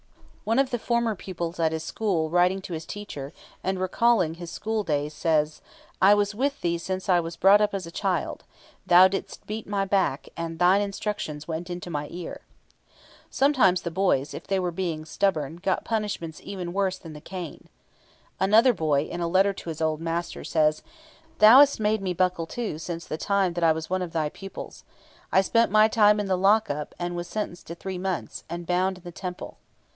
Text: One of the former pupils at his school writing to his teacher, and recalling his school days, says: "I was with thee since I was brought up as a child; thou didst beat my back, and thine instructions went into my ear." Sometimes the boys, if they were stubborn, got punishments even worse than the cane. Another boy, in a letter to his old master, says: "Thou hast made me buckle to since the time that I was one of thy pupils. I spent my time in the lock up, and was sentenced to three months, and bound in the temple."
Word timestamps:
One 0.45 0.57
of 0.57 0.71
the 0.71 0.79
former 0.79 1.13
pupils 1.13 1.59
at 1.59 1.71
his 1.71 1.83
school 1.83 2.31
writing 2.31 2.59
to 2.63 2.73
his 2.73 2.87
teacher, 2.87 3.31
and 3.63 3.79
recalling 3.79 4.33
his 4.33 4.49
school 4.49 4.83
days, 4.83 5.13
says: 5.13 5.61
"I 6.01 6.15
was 6.15 6.33
with 6.33 6.59
thee 6.59 6.79
since 6.79 7.07
I 7.07 7.19
was 7.19 7.37
brought 7.37 7.61
up 7.61 7.75
as 7.75 7.85
a 7.85 7.91
child; 7.91 8.43
thou 8.85 9.07
didst 9.07 9.45
beat 9.45 9.67
my 9.67 9.85
back, 9.85 10.27
and 10.35 10.57
thine 10.57 10.81
instructions 10.81 11.47
went 11.47 11.69
into 11.69 11.91
my 11.91 12.07
ear." 12.09 12.41
Sometimes 13.29 13.83
the 13.83 13.91
boys, 13.91 14.33
if 14.33 14.47
they 14.47 14.59
were 14.59 14.73
stubborn, 15.05 15.57
got 15.57 15.85
punishments 15.85 16.41
even 16.43 16.73
worse 16.73 16.97
than 16.97 17.13
the 17.13 17.21
cane. 17.21 17.69
Another 18.39 18.73
boy, 18.73 19.03
in 19.03 19.21
a 19.21 19.27
letter 19.29 19.53
to 19.53 19.69
his 19.69 19.81
old 19.81 20.01
master, 20.01 20.43
says: 20.43 20.81
"Thou 21.37 21.59
hast 21.59 21.79
made 21.79 22.01
me 22.01 22.13
buckle 22.13 22.47
to 22.47 22.79
since 22.79 23.05
the 23.05 23.17
time 23.17 23.53
that 23.53 23.63
I 23.63 23.71
was 23.71 23.89
one 23.91 24.01
of 24.01 24.11
thy 24.13 24.29
pupils. 24.29 24.83
I 25.31 25.41
spent 25.41 25.71
my 25.71 25.87
time 25.87 26.19
in 26.19 26.25
the 26.25 26.35
lock 26.37 26.69
up, 26.71 26.95
and 26.97 27.15
was 27.15 27.27
sentenced 27.27 27.67
to 27.67 27.75
three 27.75 27.99
months, 27.99 28.43
and 28.49 28.65
bound 28.67 28.97
in 28.97 29.03
the 29.03 29.11
temple." 29.11 29.57